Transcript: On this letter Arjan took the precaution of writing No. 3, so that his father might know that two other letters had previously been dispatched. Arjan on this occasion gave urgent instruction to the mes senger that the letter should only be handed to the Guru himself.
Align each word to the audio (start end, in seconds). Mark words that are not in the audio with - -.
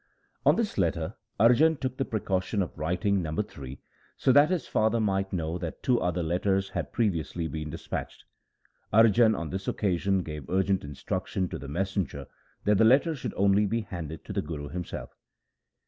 On 0.47 0.55
this 0.55 0.79
letter 0.79 1.13
Arjan 1.39 1.79
took 1.79 1.97
the 1.97 2.05
precaution 2.05 2.63
of 2.63 2.75
writing 2.75 3.21
No. 3.21 3.35
3, 3.39 3.79
so 4.17 4.31
that 4.31 4.49
his 4.49 4.65
father 4.67 4.99
might 4.99 5.31
know 5.31 5.59
that 5.59 5.83
two 5.83 6.01
other 6.01 6.23
letters 6.23 6.69
had 6.69 6.91
previously 6.91 7.47
been 7.47 7.69
dispatched. 7.69 8.23
Arjan 8.91 9.37
on 9.37 9.51
this 9.51 9.67
occasion 9.67 10.23
gave 10.23 10.49
urgent 10.49 10.83
instruction 10.83 11.47
to 11.49 11.59
the 11.59 11.67
mes 11.67 11.95
senger 11.95 12.25
that 12.63 12.79
the 12.79 12.83
letter 12.83 13.13
should 13.13 13.35
only 13.35 13.67
be 13.67 13.81
handed 13.81 14.25
to 14.25 14.33
the 14.33 14.41
Guru 14.41 14.69
himself. 14.69 15.11